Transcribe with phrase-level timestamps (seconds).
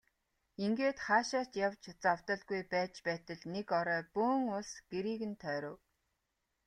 [0.65, 5.79] Ингээд хаашаа ч явж завдалгүй байж байтал нэг орой бөөн улс гэрийг нь тойров.